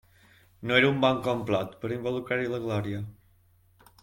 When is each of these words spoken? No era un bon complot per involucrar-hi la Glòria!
No 0.71 0.79
era 0.79 0.87
un 0.93 0.97
bon 1.03 1.21
complot 1.27 1.77
per 1.85 1.93
involucrar-hi 1.99 2.51
la 2.55 2.63
Glòria! 2.65 3.05